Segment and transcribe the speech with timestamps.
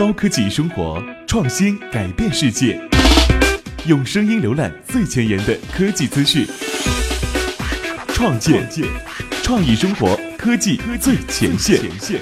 [0.00, 2.80] 高科技生活，创新改变世界。
[3.86, 6.46] 用声音浏览最前沿的科技资讯，
[8.14, 8.66] 创建
[9.42, 12.18] 创意生活科技最前线。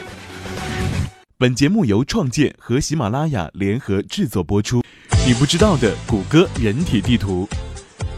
[1.36, 4.82] 本节目由创建和喜马拉雅联合制作播出。
[5.24, 7.48] 你不知道的谷歌人体地图，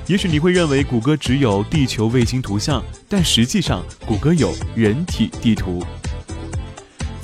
[0.07, 5.85] 也许你会认为谷歌只有地球卫星图像，但实际上谷歌有人体地图。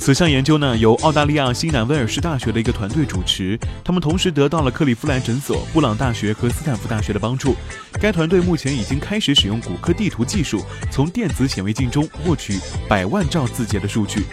[0.07, 7.57] 此项研究呢，由澳大利亚新南威尔士大学的一个团队主持，他们同时得到了克利夫兰诊所、布朗大学和斯坦福大学的帮助。
[7.99, 14.23] 该团队目前已经开始使用谷歌地图技术，从电子显微镜中获取百万兆字节的数据。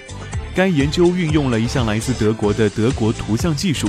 [0.54, 3.88] 该研究运用了一项来自德国的德国图像技术，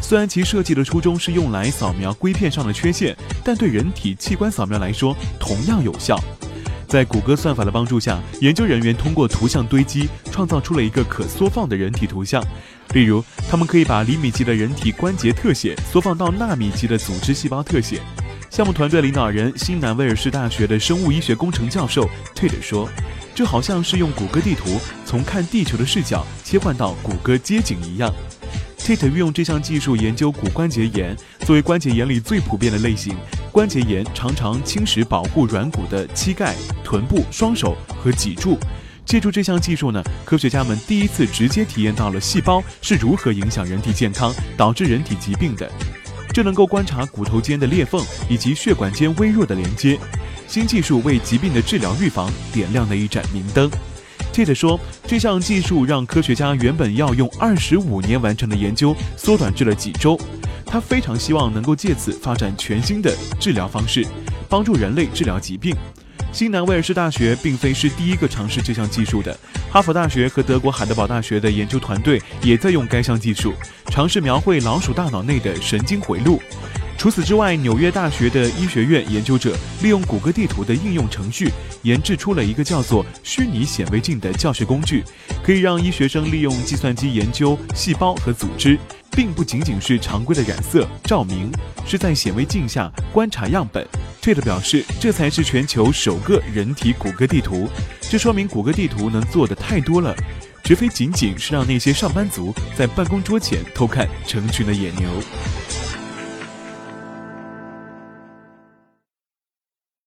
[0.00, 3.12] 虽然其设计的初衷是用来扫描硅片上的缺陷，
[3.42, 6.16] 但对人体器官扫描来说同样有效。
[6.88, 12.44] 在谷歌算法的帮助下，研究人员通过图像堆积创造出了一个可缩放的人体图像。
[12.92, 18.00] 例如，他们可以把厘米级的人体关节特写缩放到纳米级的组织细胞特写。
[18.50, 22.88] 项目团队领导人、新南威尔士大学的生物医学工程教授 Ted 说
[23.34, 28.14] ：“这好像是用谷歌地图从看地球的视角切换到谷歌街景一样。”
[28.84, 33.16] Tate 运用这项技术研究骨关节炎，作为关节炎里最普遍的类型，
[33.50, 36.54] 关节炎常常侵蚀保护软骨的膝盖、
[36.84, 38.58] 臀部、双手和脊柱。
[39.06, 45.66] 借助这项技术呢，科学家们第一次直接体验到了细胞是如何影响人体健康、导致人体疾病的。
[46.34, 49.98] 这能够观察骨头间的裂缝以及血管间微弱的连接。
[50.46, 53.70] 新技术为疾病的治疗预防点亮了一盏明灯。
[54.34, 60.18] Tate 说，这项技术让科学家原本要用二十五年完成的研究缩短至了几周。
[60.66, 64.04] 他非常希望能够借此发展全新的治疗方式，
[64.48, 65.72] 帮助人类治疗疾病。
[66.32, 69.38] 新南威尔士大学并非是第一个尝试这项技术的，
[69.70, 73.54] 哈佛大学和德国海德堡大学的研究团队也在用该项技术，
[73.86, 76.42] 尝试描绘老鼠大脑内的神经回路。
[77.04, 81.50] 除此之外，纽约大学的医学院研究者利用谷歌地图的应用程序，
[81.82, 85.04] 研制出了一个叫做虚拟显微镜的教学工具，
[85.42, 88.78] 可以让医学生利用计算机研究细胞和组织，
[89.10, 91.52] 并不仅仅是常规的染色、照明，
[91.86, 93.86] 是在显微镜下观察样本。
[94.22, 97.68] Tate 表示，这才是全球首个人体谷歌地图，
[98.00, 100.16] 这说明谷歌地图能做的太多了，
[100.64, 105.06] 绝非仅仅是让那些上班族在办公桌前偷看成群的野牛。